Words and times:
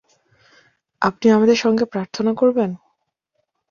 আপনি 1.01 1.27
আমাদের 1.31 1.57
সঙ্গে 1.57 1.85
প্রার্থনা 1.85 2.31
করবেন? 2.33 2.69